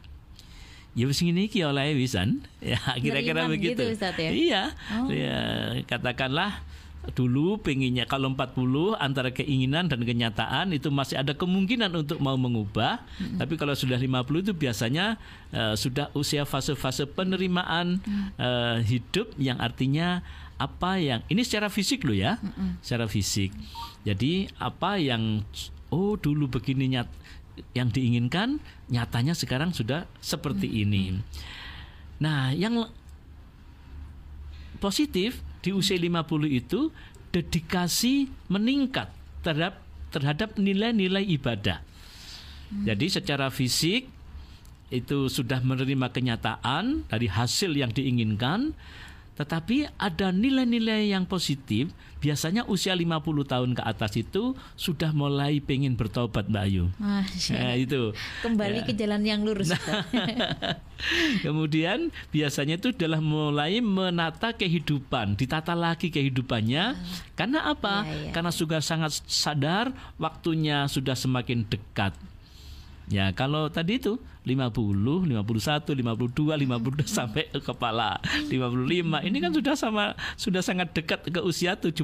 Ya 0.93 1.09
ngene 1.09 1.49
iki 1.49 1.65
oleh 1.65 1.97
wisan. 1.97 2.45
Ya 2.61 2.79
kira-kira 3.01 3.49
Penerimaan 3.49 3.53
begitu. 3.53 3.83
gitu, 3.83 3.97
Ustadz, 3.97 4.23
ya? 4.23 4.31
Iya. 4.31 4.63
Oh. 5.01 5.09
Ya, 5.09 5.41
katakanlah 5.89 6.63
dulu 7.11 7.59
pengennya 7.59 8.07
kalau 8.07 8.31
40 8.31 8.95
antara 8.95 9.35
keinginan 9.35 9.91
dan 9.91 10.07
kenyataan 10.07 10.71
itu 10.71 10.87
masih 10.95 11.19
ada 11.19 11.35
kemungkinan 11.35 11.91
untuk 11.91 12.23
mau 12.23 12.39
mengubah 12.39 13.03
tapi 13.43 13.59
kalau 13.59 13.75
sudah 13.75 13.99
50 13.99 14.23
itu 14.47 14.53
biasanya 14.55 15.19
eh, 15.51 15.75
sudah 15.75 16.15
usia 16.15 16.47
fase-fase 16.47 17.11
penerimaan 17.11 17.99
eh, 18.39 18.87
hidup 18.87 19.35
yang 19.35 19.59
artinya 19.59 20.23
apa 20.63 21.03
yang 21.03 21.27
ini 21.27 21.43
secara 21.43 21.67
fisik 21.67 22.07
loh 22.07 22.15
ya 22.15 22.39
secara 22.87 23.11
fisik 23.11 23.51
jadi 24.07 24.47
apa 24.63 25.03
yang 25.03 25.43
oh 25.91 26.15
dulu 26.15 26.47
begini 26.47 26.95
nyat 26.95 27.11
yang 27.77 27.93
diinginkan 27.93 28.61
nyatanya 28.89 29.37
sekarang 29.37 29.77
sudah 29.77 30.09
seperti 30.21 30.69
ini. 30.69 31.21
Nah 32.23 32.53
yang 32.53 32.89
positif 34.81 35.41
di 35.63 35.71
usia 35.71 35.95
50 35.95 36.27
itu 36.51 36.91
dedikasi 37.33 38.29
meningkat 38.51 39.09
terhadap 39.41 39.81
terhadap 40.13 40.61
nilai-nilai 40.61 41.25
ibadah. 41.25 41.81
Jadi 42.73 43.07
secara 43.09 43.49
fisik 43.53 44.09
itu 44.93 45.29
sudah 45.33 45.65
menerima 45.65 46.13
kenyataan 46.13 47.09
dari 47.09 47.29
hasil 47.29 47.73
yang 47.73 47.93
diinginkan 47.93 48.77
tetapi 49.33 49.89
ada 49.97 50.29
nilai-nilai 50.29 51.09
yang 51.09 51.25
positif 51.25 51.89
biasanya 52.21 52.63
usia 52.71 52.95
50 52.95 53.19
tahun 53.43 53.71
ke 53.75 53.83
atas 53.83 54.15
itu 54.15 54.55
sudah 54.79 55.11
mulai 55.11 55.59
pengen 55.59 55.99
bertobat 55.99 56.47
Mbak 56.47 56.63
Ayu. 56.63 56.85
Masya 57.01 57.53
Nah, 57.59 57.75
itu. 57.75 58.03
Kembali 58.45 58.79
Ya. 58.79 58.87
ke 58.87 58.93
jalan 58.95 59.23
yang 59.27 59.41
lurus. 59.43 59.75
Ustaz. 59.75 60.07
Kemudian 61.45 62.15
biasanya 62.31 62.79
itu 62.79 62.95
adalah 62.95 63.19
mulai 63.19 63.83
menata 63.83 64.55
kehidupan, 64.55 65.35
ditata 65.35 65.75
lagi 65.75 66.15
kehidupannya. 66.15 66.95
Karena 67.35 67.67
apa? 67.67 68.07
Iya, 68.07 68.15
iya. 68.29 68.31
Karena 68.31 68.55
sudah 68.55 68.79
sangat 68.79 69.19
sadar 69.27 69.91
waktunya 70.15 70.87
sudah 70.87 71.19
semakin 71.19 71.67
dekat. 71.67 72.15
Ya, 73.11 73.35
kalau 73.35 73.67
tadi 73.67 73.99
itu 73.99 74.19
50, 74.43 75.27
51, 75.27 75.95
52, 75.95 76.59
52 76.59 77.07
sampai 77.07 77.47
ke 77.51 77.61
kepala 77.63 78.19
55. 78.51 79.23
Ini 79.23 79.37
kan 79.39 79.53
sudah 79.55 79.75
sama 79.79 80.05
sudah 80.35 80.63
sangat 80.63 80.91
dekat 80.95 81.31
ke 81.31 81.41
usia 81.43 81.79
71 81.79 81.95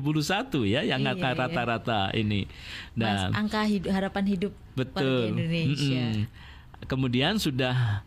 ya 0.66 0.86
yang 0.86 1.02
Iya, 1.02 1.14
iya. 1.14 1.30
rata-rata 1.34 2.00
ini. 2.14 2.46
Mas, 2.94 3.30
Nah, 3.30 3.34
angka 3.34 3.62
hidup, 3.66 3.90
harapan 3.90 4.24
hidup 4.26 4.52
Betul. 4.78 5.34
Indonesia. 5.34 6.06
Mm-mm. 6.14 6.86
Kemudian 6.86 7.42
sudah 7.42 8.06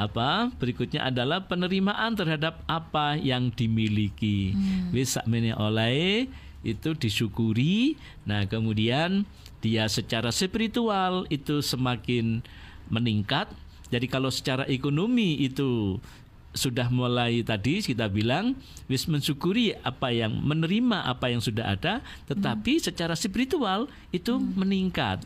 apa? 0.00 0.48
Berikutnya 0.56 1.08
adalah 1.08 1.44
penerimaan 1.44 2.16
terhadap 2.16 2.64
apa 2.64 3.20
yang 3.20 3.52
dimiliki. 3.52 4.56
Hmm. 4.56 4.92
Wis 4.96 5.16
oleh 5.56 6.28
itu 6.60 6.92
disyukuri. 6.96 7.96
Nah, 8.28 8.44
kemudian 8.44 9.24
dia 9.60 9.88
secara 9.88 10.32
spiritual 10.32 11.24
itu 11.32 11.60
semakin 11.64 12.44
meningkat. 12.88 13.48
Jadi 13.90 14.06
kalau 14.06 14.30
secara 14.30 14.64
ekonomi 14.70 15.40
itu 15.42 15.98
sudah 16.50 16.90
mulai 16.90 17.46
tadi 17.46 17.78
kita 17.78 18.10
bilang 18.10 18.58
wis 18.90 19.06
mensyukuri 19.06 19.70
apa 19.86 20.10
yang 20.10 20.34
menerima 20.34 21.06
apa 21.06 21.30
yang 21.30 21.38
sudah 21.38 21.78
ada 21.78 22.02
tetapi 22.26 22.82
secara 22.82 23.14
spiritual 23.14 23.86
itu 24.10 24.34
meningkat 24.58 25.22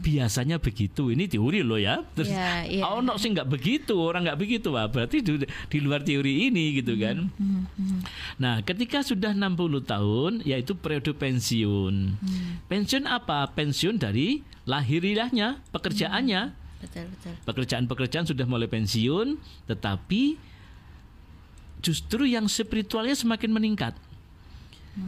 biasanya 0.00 0.56
begitu. 0.56 1.12
Ini 1.12 1.28
teori 1.28 1.60
loh 1.60 1.76
ya. 1.76 2.00
Terus 2.16 2.32
Ya, 2.32 2.64
iya. 2.64 2.82
oh 2.88 3.04
no 3.04 3.14
sih 3.20 3.30
nggak 3.30 3.46
begitu 3.46 3.94
orang 4.00 4.24
nggak 4.26 4.40
begitu. 4.40 4.72
Wah 4.72 4.88
berarti 4.88 5.20
di, 5.20 5.44
di 5.44 5.78
luar 5.78 6.00
teori 6.00 6.48
ini 6.48 6.80
gitu 6.80 6.96
kan. 6.96 7.28
Nah 8.40 8.64
ketika 8.64 9.04
sudah 9.04 9.36
60 9.36 9.84
tahun 9.84 10.32
yaitu 10.48 10.72
periode 10.74 11.12
pensiun. 11.12 12.16
Pensiun 12.66 13.04
apa? 13.04 13.44
Pensiun 13.52 14.00
dari 14.00 14.40
lahiriahnya 14.64 15.60
pekerjaannya. 15.70 16.58
Betul, 16.80 17.12
betul. 17.12 17.36
pekerjaan-pekerjaan 17.44 18.24
sudah 18.24 18.48
mulai 18.48 18.64
pensiun, 18.64 19.36
tetapi 19.68 20.40
justru 21.84 22.24
yang 22.24 22.48
spiritualnya 22.48 23.12
semakin 23.12 23.52
meningkat. 23.52 23.92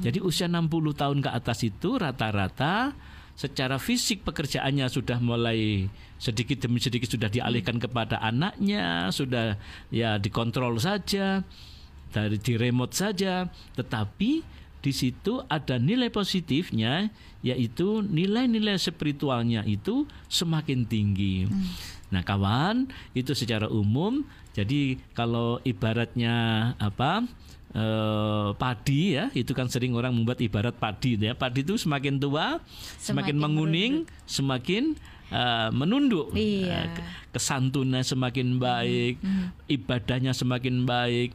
Jadi 0.04 0.20
usia 0.20 0.46
60 0.46 0.68
tahun 0.94 1.18
ke 1.24 1.30
atas 1.32 1.64
itu 1.66 1.96
rata-rata 1.96 2.92
secara 3.34 3.80
fisik 3.80 4.22
pekerjaannya 4.22 4.86
sudah 4.92 5.18
mulai 5.18 5.88
sedikit 6.20 6.62
demi 6.62 6.78
sedikit 6.78 7.10
sudah 7.10 7.32
dialihkan 7.32 7.80
kepada 7.82 8.20
anaknya, 8.22 9.10
sudah 9.10 9.58
ya 9.90 10.20
dikontrol 10.20 10.78
saja 10.78 11.42
dari 12.12 12.36
di 12.38 12.54
remote 12.60 12.94
saja, 12.94 13.48
tetapi 13.74 14.44
di 14.82 14.92
situ 14.92 15.38
ada 15.46 15.78
nilai 15.78 16.10
positifnya 16.10 17.08
yaitu 17.42 18.02
nilai-nilai 18.02 18.78
spiritualnya 18.78 19.62
itu 19.66 20.06
semakin 20.26 20.86
tinggi. 20.86 21.46
Hmm. 21.46 21.70
Nah, 22.12 22.20
kawan, 22.20 22.92
itu 23.16 23.32
secara 23.32 23.70
umum 23.72 24.26
jadi 24.52 25.00
kalau 25.16 25.58
ibaratnya 25.64 26.34
apa? 26.76 27.24
Eh, 27.72 28.48
padi 28.56 29.16
ya 29.16 29.28
itu 29.32 29.52
kan 29.56 29.68
sering 29.68 29.96
orang 29.96 30.12
membuat 30.12 30.40
ibarat 30.40 30.76
padi 30.76 31.16
ya 31.16 31.32
padi 31.32 31.64
itu 31.64 31.76
semakin 31.80 32.20
tua 32.20 32.60
semakin, 32.96 33.02
semakin 33.02 33.36
menguning 33.36 33.92
menunduk. 34.04 34.28
semakin 34.28 34.84
uh, 35.32 35.68
menunduk 35.72 36.28
iya. 36.36 36.92
uh, 36.92 37.04
kesantunnya 37.32 38.04
semakin 38.04 38.60
baik 38.60 39.18
hmm. 39.24 39.32
Hmm. 39.32 39.48
ibadahnya 39.66 40.32
semakin 40.36 40.84
baik 40.84 41.34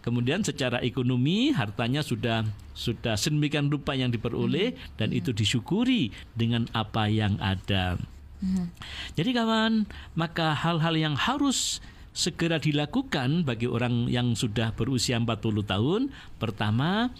kemudian 0.00 0.44
secara 0.44 0.80
ekonomi 0.84 1.52
hartanya 1.52 2.04
sudah 2.04 2.44
sudah 2.74 3.14
sedemikian 3.14 3.70
rupa 3.70 3.94
yang 3.94 4.10
diperoleh 4.10 4.74
hmm. 4.74 4.96
dan 4.98 5.12
hmm. 5.12 5.18
itu 5.20 5.30
disyukuri 5.36 6.10
dengan 6.32 6.66
apa 6.72 7.06
yang 7.08 7.36
ada 7.38 8.00
hmm. 8.40 8.72
jadi 9.14 9.30
kawan 9.36 9.88
maka 10.16 10.56
hal-hal 10.56 10.96
yang 10.96 11.14
harus 11.14 11.78
segera 12.14 12.62
dilakukan 12.62 13.42
bagi 13.42 13.66
orang 13.66 14.06
yang 14.06 14.38
sudah 14.38 14.70
berusia 14.70 15.18
40 15.18 15.66
tahun. 15.66 16.00
Pertama, 16.38 17.10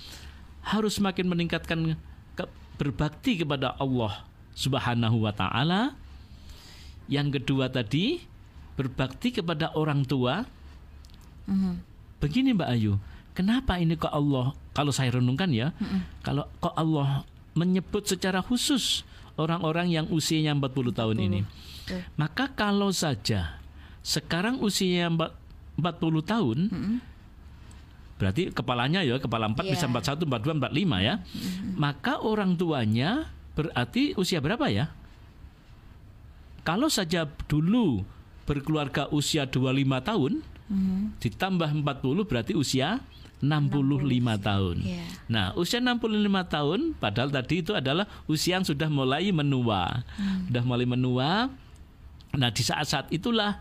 harus 0.62 1.02
semakin 1.02 1.26
meningkatkan 1.26 1.98
ke, 2.38 2.44
berbakti 2.78 3.42
kepada 3.42 3.74
Allah 3.76 4.22
Subhanahu 4.54 5.26
wa 5.26 5.34
taala. 5.34 5.98
Yang 7.10 7.42
kedua 7.42 7.68
tadi, 7.68 8.22
berbakti 8.78 9.34
kepada 9.34 9.74
orang 9.74 10.06
tua. 10.06 10.46
Mm-hmm. 11.50 11.74
Begini 12.22 12.56
Mbak 12.56 12.70
Ayu, 12.70 12.96
kenapa 13.36 13.76
ini 13.76 13.98
kok 13.98 14.14
Allah 14.14 14.54
kalau 14.72 14.94
saya 14.94 15.18
renungkan 15.18 15.50
ya, 15.50 15.74
mm-hmm. 15.74 16.00
kalau 16.22 16.46
kok 16.62 16.72
Allah 16.78 17.26
menyebut 17.58 18.06
secara 18.06 18.40
khusus 18.40 19.02
orang-orang 19.34 19.90
yang 19.90 20.06
usianya 20.08 20.54
40 20.54 20.94
tahun 20.94 21.18
ini. 21.18 21.40
Maka 22.16 22.48
kalau 22.54 22.88
saja 22.94 23.63
sekarang 24.04 24.60
usia 24.60 25.08
40 25.08 25.80
tahun, 26.28 26.58
hmm. 26.68 26.96
berarti 28.20 28.52
kepalanya 28.52 29.00
ya 29.00 29.16
kepala 29.16 29.48
4 29.48 29.64
yeah. 29.64 29.72
bisa 29.72 29.88
41, 29.88 30.28
42, 30.28 30.60
45 30.60 31.08
ya. 31.08 31.14
Hmm. 31.24 31.72
Maka 31.80 32.20
orang 32.20 32.52
tuanya 32.60 33.32
berarti 33.56 34.12
usia 34.20 34.44
berapa 34.44 34.68
ya? 34.68 34.92
Kalau 36.68 36.92
saja 36.92 37.24
dulu 37.48 38.04
berkeluarga 38.44 39.08
usia 39.08 39.48
25 39.48 39.72
tahun, 40.04 40.32
hmm. 40.68 41.24
ditambah 41.24 41.70
40 41.72 42.28
berarti 42.28 42.52
usia 42.52 43.00
65 43.40 43.40
60. 43.40 44.40
tahun. 44.40 44.76
Yeah. 44.84 45.08
Nah, 45.32 45.46
usia 45.56 45.80
65 45.80 46.28
tahun 46.48 46.80
padahal 46.96 47.32
tadi 47.32 47.64
itu 47.64 47.72
adalah 47.72 48.04
usia 48.28 48.60
yang 48.60 48.68
sudah 48.68 48.88
mulai 48.92 49.32
menua. 49.32 50.04
Hmm. 50.16 50.48
Sudah 50.48 50.64
mulai 50.64 50.84
menua. 50.88 51.48
Nah, 52.34 52.50
di 52.50 52.62
saat-saat 52.64 53.12
itulah 53.12 53.60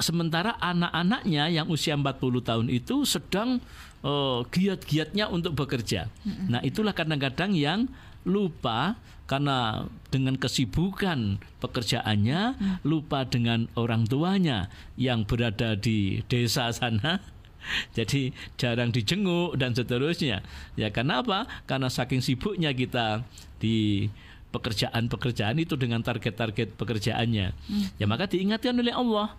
sementara 0.00 0.56
anak-anaknya 0.60 1.52
yang 1.52 1.66
usia 1.68 1.92
40 1.92 2.18
tahun 2.40 2.66
itu 2.72 3.04
sedang 3.04 3.60
uh, 4.00 4.40
giat-giatnya 4.48 5.28
untuk 5.28 5.56
bekerja. 5.56 6.08
Mm-hmm. 6.24 6.46
Nah, 6.48 6.60
itulah 6.64 6.96
kadang-kadang 6.96 7.52
yang 7.52 7.88
lupa 8.24 8.96
karena 9.24 9.88
dengan 10.08 10.36
kesibukan 10.36 11.40
pekerjaannya, 11.60 12.56
mm. 12.56 12.76
lupa 12.84 13.24
dengan 13.24 13.68
orang 13.76 14.04
tuanya 14.04 14.68
yang 14.96 15.24
berada 15.24 15.76
di 15.76 16.24
desa 16.28 16.72
sana. 16.72 17.20
Jadi 17.96 18.32
jarang 18.60 18.92
dijenguk 18.92 19.56
dan 19.56 19.72
seterusnya. 19.72 20.44
Ya 20.76 20.92
kenapa? 20.92 21.48
Karena 21.64 21.88
saking 21.88 22.20
sibuknya 22.20 22.76
kita 22.76 23.24
di 23.56 24.08
pekerjaan-pekerjaan 24.52 25.56
itu 25.56 25.74
dengan 25.80 26.04
target-target 26.04 26.76
pekerjaannya. 26.76 27.46
Hmm. 27.56 27.86
Ya 27.96 28.04
maka 28.04 28.28
diingatkan 28.28 28.76
oleh 28.76 28.92
Allah 28.92 29.32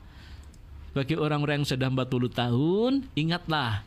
bagi 0.96 1.20
orang-orang 1.20 1.62
yang 1.62 1.68
sudah 1.68 1.92
40 1.92 2.32
tahun, 2.32 2.92
ingatlah 3.20 3.84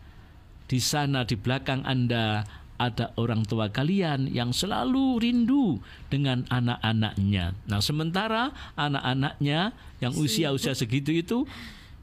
di 0.69 0.77
sana 0.77 1.25
di 1.25 1.41
belakang 1.41 1.81
Anda 1.89 2.45
ada 2.79 3.11
orang 3.19 3.43
tua 3.49 3.73
kalian 3.73 4.31
yang 4.31 4.53
selalu 4.53 5.19
rindu 5.19 5.81
dengan 6.13 6.45
anak-anaknya. 6.47 7.57
Nah, 7.67 7.81
sementara 7.81 8.55
anak-anaknya 8.77 9.73
yang 9.99 10.15
usia-usia 10.15 10.77
segitu 10.77 11.11
itu 11.11 11.49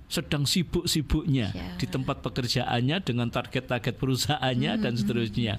sedang 0.05 0.45
sibuk-sibuknya 0.45 1.49
ya. 1.53 1.69
di 1.77 1.85
tempat 1.89 2.21
pekerjaannya 2.21 3.01
dengan 3.01 3.29
target-target 3.29 3.95
perusahaannya 3.97 4.71
hmm. 4.77 4.81
dan 4.83 4.93
seterusnya. 4.97 5.53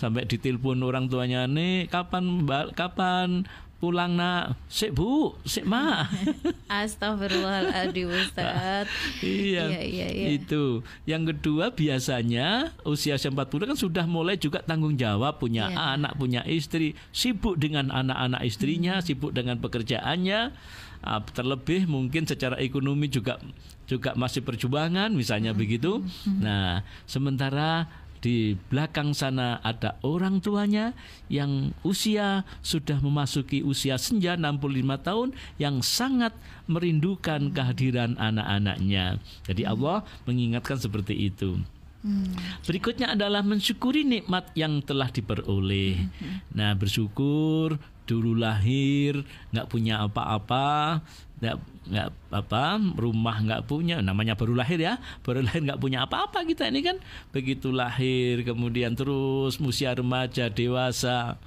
Sampai 0.00 0.24
ditelepon 0.24 0.80
orang 0.80 1.10
tuanya 1.10 1.44
nih 1.44 1.90
kapan 1.90 2.46
kapan 2.72 3.44
pulang 3.80 4.12
nak 4.12 4.60
sik 4.68 4.92
bu 4.92 5.32
sik 5.48 5.64
ma 5.64 6.04
Astagfirullahaladzim 6.68 8.12
Ustaz 8.12 8.86
iya, 9.24 9.72
iya, 9.72 9.82
iya, 9.82 10.08
iya 10.12 10.28
itu 10.36 10.84
yang 11.08 11.24
kedua 11.24 11.72
biasanya 11.72 12.76
usia 12.84 13.16
40 13.16 13.32
kan 13.40 13.78
sudah 13.80 14.04
mulai 14.04 14.36
juga 14.36 14.60
tanggung 14.60 15.00
jawab 15.00 15.40
punya 15.40 15.72
iya. 15.72 15.96
anak 15.96 16.12
punya 16.20 16.44
istri 16.44 16.92
sibuk 17.08 17.56
dengan 17.56 17.88
anak-anak 17.88 18.44
istrinya 18.44 19.00
hmm. 19.00 19.04
sibuk 19.08 19.32
dengan 19.32 19.56
pekerjaannya 19.56 20.52
ah, 21.00 21.20
terlebih 21.32 21.88
mungkin 21.88 22.28
secara 22.28 22.60
ekonomi 22.60 23.08
juga 23.08 23.40
juga 23.88 24.12
masih 24.14 24.44
perjuangan 24.44 25.08
misalnya 25.10 25.56
hmm. 25.56 25.58
begitu 25.58 26.04
hmm. 26.04 26.38
nah 26.44 26.84
sementara 27.08 27.88
di 28.20 28.54
belakang 28.68 29.16
sana 29.16 29.58
ada 29.64 29.96
orang 30.04 30.44
tuanya 30.44 30.92
yang 31.32 31.72
usia 31.80 32.44
sudah 32.60 33.00
memasuki 33.00 33.64
usia 33.64 33.96
senja 33.96 34.36
65 34.36 34.60
tahun 35.00 35.28
yang 35.56 35.80
sangat 35.80 36.36
merindukan 36.68 37.48
kehadiran 37.50 38.14
anak-anaknya. 38.20 39.18
Jadi 39.48 39.62
Allah 39.64 40.04
mengingatkan 40.28 40.76
seperti 40.76 41.32
itu. 41.32 41.58
Hmm. 42.00 42.32
Berikutnya 42.64 43.12
adalah 43.12 43.44
mensyukuri 43.44 44.08
nikmat 44.08 44.48
yang 44.56 44.80
telah 44.80 45.12
diperoleh. 45.12 46.00
Hmm. 46.00 46.40
Nah, 46.56 46.72
bersyukur 46.72 47.76
dulu 48.08 48.34
lahir 48.34 49.22
nggak 49.54 49.68
punya 49.70 50.02
apa-apa, 50.02 50.98
nggak 51.40 51.56
nggak 51.90 52.08
apa 52.30 52.78
rumah 53.00 53.40
nggak 53.40 53.64
punya 53.64 54.04
namanya 54.04 54.36
baru 54.36 54.54
lahir 54.54 54.78
ya 54.78 55.00
baru 55.24 55.40
lahir 55.42 55.64
nggak 55.64 55.80
punya 55.80 56.04
apa-apa 56.04 56.44
kita 56.44 56.68
ini 56.68 56.84
kan 56.84 57.00
begitu 57.34 57.72
lahir 57.72 58.44
kemudian 58.44 58.92
terus 58.94 59.56
usia 59.58 59.96
remaja 59.96 60.52
dewasa 60.52 61.40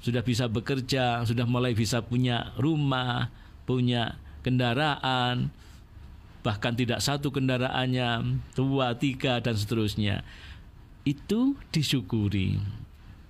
sudah 0.00 0.24
bisa 0.24 0.48
bekerja 0.48 1.22
sudah 1.28 1.44
mulai 1.44 1.76
bisa 1.76 2.00
punya 2.00 2.56
rumah 2.56 3.28
punya 3.68 4.16
kendaraan 4.40 5.52
bahkan 6.44 6.76
tidak 6.76 7.00
satu 7.00 7.32
kendaraannya 7.32 8.38
dua 8.52 8.92
tiga 8.94 9.40
dan 9.40 9.56
seterusnya 9.56 10.20
itu 11.08 11.56
disyukuri 11.72 12.60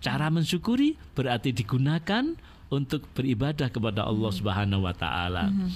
cara 0.02 0.28
mensyukuri 0.28 0.98
berarti 1.14 1.54
digunakan 1.54 2.34
untuk 2.68 3.06
beribadah 3.14 3.70
kepada 3.70 4.02
Allah 4.02 4.30
Subhanahu 4.34 4.82
wa 4.82 4.92
taala. 4.92 5.46
-hmm. 5.46 5.70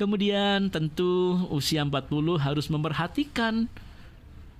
Kemudian 0.00 0.72
tentu 0.72 1.36
usia 1.52 1.84
40 1.84 2.08
harus 2.40 2.66
memperhatikan 2.72 3.68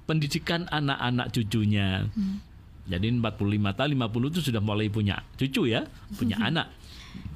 pendidikan 0.04 0.68
anak-anak 0.68 1.32
cucunya. 1.32 2.06
Hmm. 2.12 2.44
Jadi 2.84 3.08
45 3.16 3.78
tahun 3.78 3.90
50 3.96 4.32
itu 4.34 4.40
sudah 4.52 4.60
mulai 4.60 4.92
punya 4.92 5.24
cucu 5.40 5.72
ya, 5.72 5.88
punya 6.18 6.36
anak. 6.42 6.68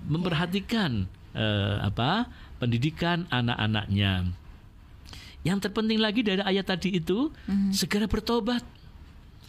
Memperhatikan 0.06 1.08
eh, 1.32 1.76
apa? 1.80 2.28
pendidikan 2.56 3.28
anak-anaknya. 3.28 4.32
Yang 5.46 5.70
terpenting 5.70 6.02
lagi 6.02 6.26
dari 6.26 6.42
ayat 6.42 6.66
tadi 6.66 6.98
itu 6.98 7.30
hmm. 7.46 7.70
segera 7.70 8.10
bertobat 8.10 8.66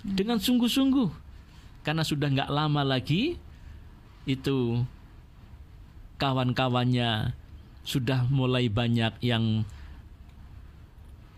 hmm. 0.06 0.14
dengan 0.14 0.38
sungguh-sungguh. 0.38 1.10
Karena 1.82 2.06
sudah 2.06 2.30
nggak 2.30 2.54
lama 2.54 2.86
lagi 2.86 3.42
itu 4.30 4.86
kawan-kawannya 6.22 7.34
sudah 7.88 8.28
mulai 8.28 8.68
banyak 8.68 9.16
yang 9.24 9.64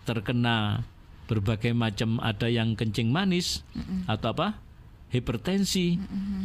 terkena 0.10 0.82
berbagai 1.30 1.78
macam 1.78 2.18
ada 2.18 2.50
yang 2.50 2.74
kencing 2.74 3.14
manis 3.14 3.62
mm 3.78 3.84
-mm. 3.86 4.00
atau 4.10 4.34
apa 4.34 4.58
hipertensi 5.14 6.02
mm 6.02 6.08
-mm. 6.10 6.44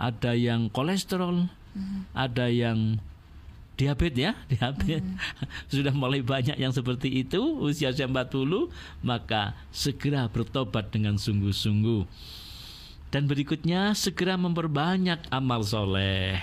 ada 0.00 0.32
yang 0.32 0.72
kolesterol 0.72 1.44
mm 1.44 1.76
-mm. 1.76 2.00
ada 2.16 2.48
yang 2.48 2.96
diabetes 3.76 4.20
ya, 4.20 4.32
diabetes. 4.48 5.02
Hmm. 5.02 5.16
Sudah 5.72 5.94
mulai 5.94 6.20
banyak 6.20 6.56
yang 6.56 6.72
seperti 6.72 7.22
itu 7.24 7.40
usia 7.62 7.92
40, 7.92 8.12
maka 9.02 9.56
segera 9.72 10.28
bertobat 10.28 10.92
dengan 10.92 11.16
sungguh-sungguh. 11.16 12.04
Dan 13.12 13.28
berikutnya 13.28 13.92
segera 13.92 14.40
memperbanyak 14.40 15.28
amal 15.28 15.60
soleh. 15.60 16.40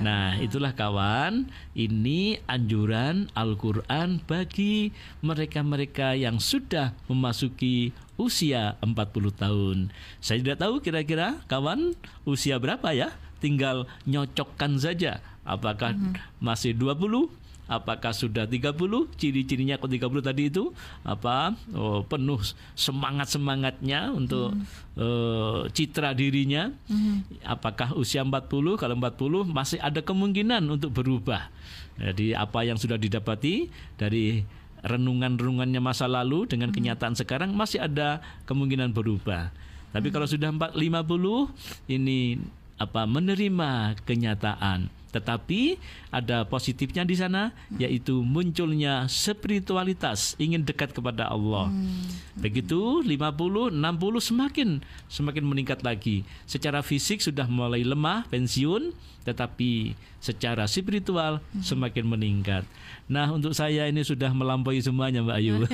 Nah, 0.00 0.36
itulah 0.36 0.76
kawan, 0.76 1.48
ini 1.72 2.36
anjuran 2.44 3.32
Al-Qur'an 3.32 4.20
bagi 4.28 4.92
mereka-mereka 5.24 6.12
yang 6.12 6.36
sudah 6.36 6.92
memasuki 7.08 7.96
usia 8.20 8.76
40 8.84 9.32
tahun. 9.32 9.78
Saya 10.20 10.44
tidak 10.44 10.60
tahu 10.60 10.84
kira-kira 10.84 11.40
kawan 11.48 11.96
usia 12.28 12.60
berapa 12.60 12.92
ya? 12.92 13.16
Tinggal 13.38 13.86
nyocokkan 14.04 14.76
saja 14.82 15.22
apakah 15.48 15.96
mm 15.96 16.12
-hmm. 16.12 16.44
masih 16.44 16.76
20 16.76 17.32
apakah 17.68 18.16
sudah 18.16 18.48
30 18.48 18.72
ciri-cirinya 19.20 19.76
kok 19.76 19.92
30 19.92 20.24
tadi 20.24 20.48
itu 20.48 20.72
apa 21.04 21.52
oh, 21.76 22.00
penuh 22.08 22.40
semangat-semangatnya 22.72 24.08
untuk 24.16 24.56
hmm. 24.56 24.64
uh, 24.96 25.60
citra 25.68 26.16
dirinya 26.16 26.72
hmm. 26.88 27.44
apakah 27.44 27.92
usia 27.94 28.24
40 28.24 28.80
kalau 28.80 28.94
40 28.96 29.52
masih 29.52 29.78
ada 29.84 30.00
kemungkinan 30.00 30.64
untuk 30.64 30.96
berubah 30.96 31.52
jadi 32.00 32.40
apa 32.40 32.64
yang 32.64 32.80
sudah 32.80 32.96
didapati 32.96 33.68
dari 34.00 34.48
renungan-renungannya 34.80 35.84
masa 35.84 36.08
lalu 36.08 36.48
dengan 36.48 36.72
hmm. 36.72 36.76
kenyataan 36.80 37.14
sekarang 37.20 37.52
masih 37.52 37.84
ada 37.84 38.24
kemungkinan 38.48 38.96
berubah 38.96 39.52
tapi 39.92 40.08
hmm. 40.08 40.14
kalau 40.16 40.24
sudah 40.24 40.48
50 40.48 40.80
ini 41.92 42.40
apa 42.80 43.04
menerima 43.04 44.00
kenyataan 44.08 44.88
tetapi 45.08 45.80
ada 46.12 46.44
positifnya 46.44 47.04
di 47.04 47.16
sana 47.16 47.52
yaitu 47.76 48.20
munculnya 48.20 49.08
spiritualitas 49.08 50.36
ingin 50.36 50.64
dekat 50.64 50.92
kepada 50.92 51.28
Allah. 51.28 51.72
Hmm. 51.72 52.08
Begitu 52.36 53.04
50 53.04 53.72
60 53.72 53.74
semakin 54.20 54.68
semakin 55.08 55.44
meningkat 55.44 55.80
lagi. 55.80 56.24
Secara 56.44 56.84
fisik 56.84 57.24
sudah 57.24 57.48
mulai 57.48 57.84
lemah, 57.84 58.28
pensiun, 58.28 58.92
tetapi 59.24 59.92
secara 60.18 60.66
spiritual 60.66 61.38
hmm. 61.54 61.62
semakin 61.62 62.04
meningkat. 62.06 62.66
Nah, 63.08 63.32
untuk 63.32 63.56
saya 63.56 63.88
ini 63.88 64.04
sudah 64.04 64.28
melampaui 64.34 64.84
semuanya 64.84 65.24
Mbak 65.24 65.36
Ayu. 65.40 65.54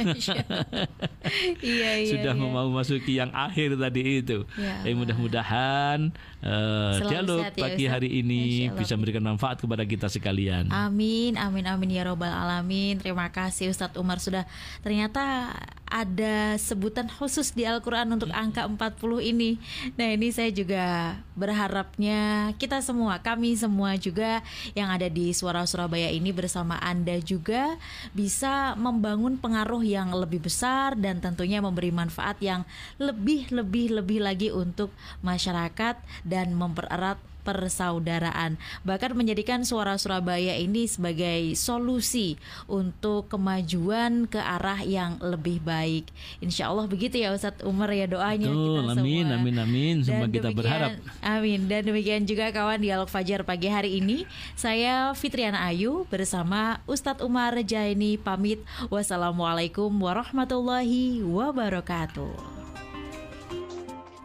iya, 1.64 1.90
iya, 1.98 2.10
sudah 2.14 2.34
iya. 2.36 2.46
mau 2.46 2.68
masuki 2.70 3.18
yang 3.18 3.32
akhir 3.34 3.74
tadi 3.74 4.22
itu. 4.22 4.46
Ya, 4.54 4.86
eh, 4.86 4.94
mudah-mudahan 4.94 6.14
uh, 6.44 6.94
dialog 7.10 7.42
ya, 7.50 7.58
pagi 7.58 7.84
hari 7.90 8.22
ini 8.22 8.70
bisa 8.70 8.94
memberikan 8.94 9.24
manfaat 9.24 9.58
kepada 9.58 9.82
kita 9.82 10.06
sekalian. 10.06 10.70
Amin, 10.70 11.34
amin, 11.34 11.66
amin 11.66 11.90
ya 11.90 12.06
robbal 12.06 12.30
alamin. 12.30 13.02
Terima 13.02 13.26
kasih 13.34 13.74
Ustadz 13.74 13.98
Umar 13.98 14.22
sudah 14.22 14.46
ternyata 14.86 15.56
ada 15.94 16.58
sebutan 16.58 17.06
khusus 17.06 17.54
di 17.54 17.62
Al-Quran 17.62 18.10
untuk 18.10 18.26
angka 18.34 18.66
40 18.66 19.30
ini. 19.30 19.62
Nah 19.94 20.10
ini 20.10 20.34
saya 20.34 20.50
juga 20.50 21.14
berharapnya 21.38 22.50
kita 22.58 22.82
semua, 22.82 23.22
kami 23.22 23.54
semua 23.54 23.94
juga 23.94 24.42
yang 24.74 24.90
ada 24.90 25.06
di 25.06 25.30
Suara 25.30 25.62
Surabaya 25.70 26.10
ini 26.10 26.34
bersama 26.34 26.82
Anda 26.82 27.22
juga 27.22 27.78
bisa 28.10 28.74
membangun 28.74 29.38
pengaruh 29.38 29.86
yang 29.86 30.10
lebih 30.10 30.42
besar 30.42 30.98
dan 30.98 31.22
tentunya 31.22 31.62
memberi 31.62 31.94
manfaat 31.94 32.42
yang 32.42 32.66
lebih 32.98 33.54
lebih 33.54 33.94
lebih 33.94 34.18
lagi 34.18 34.50
untuk 34.50 34.90
masyarakat 35.22 35.94
dan 36.26 36.58
mempererat 36.58 37.33
persaudaraan. 37.44 38.56
Bahkan 38.82 39.12
menjadikan 39.12 39.62
suara 39.62 39.94
Surabaya 40.00 40.56
ini 40.56 40.88
sebagai 40.88 41.52
solusi 41.54 42.40
untuk 42.66 43.28
kemajuan 43.28 44.24
ke 44.24 44.40
arah 44.40 44.80
yang 44.80 45.20
lebih 45.20 45.60
baik. 45.60 46.08
Insya 46.40 46.72
Allah 46.72 46.88
begitu 46.88 47.20
ya 47.20 47.36
Ustadz 47.36 47.62
Umar 47.62 47.92
ya 47.92 48.08
doanya 48.08 48.48
Betul, 48.48 48.64
kita 48.80 48.92
amin, 48.96 48.96
semua. 48.96 49.36
Amin, 49.36 49.56
amin, 49.60 49.94
Semua 50.00 50.28
kita 50.32 50.48
berharap. 50.56 50.96
Amin. 51.20 51.68
Dan 51.68 51.84
demikian 51.84 52.24
juga 52.24 52.48
kawan 52.50 52.80
dialog 52.80 53.06
Fajar 53.12 53.44
pagi 53.44 53.68
hari 53.68 54.00
ini. 54.00 54.24
Saya 54.56 55.12
Fitriana 55.12 55.68
Ayu 55.68 56.08
bersama 56.08 56.80
Ustadz 56.88 57.20
Umar 57.22 57.52
Jaini 57.62 58.16
pamit. 58.16 58.64
Wassalamualaikum 58.88 59.92
warahmatullahi 59.92 61.20
wabarakatuh. 61.20 62.53